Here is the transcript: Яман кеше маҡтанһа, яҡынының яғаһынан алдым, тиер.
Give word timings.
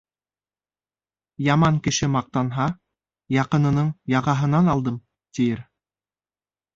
Яман 1.47 1.75
кеше 1.87 2.07
маҡтанһа, 2.13 2.65
яҡынының 3.35 3.91
яғаһынан 4.15 4.71
алдым, 4.73 4.97
тиер. 5.39 5.63